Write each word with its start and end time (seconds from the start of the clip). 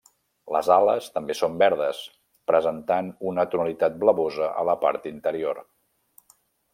Les 0.53 0.69
ales 0.75 1.09
també 1.17 1.35
són 1.39 1.59
verdes, 1.63 1.99
presentant 2.53 3.11
una 3.33 3.45
tonalitat 3.51 3.99
blavosa 4.05 4.49
a 4.63 4.65
la 4.71 4.77
part 4.87 5.07
interior. 5.15 5.61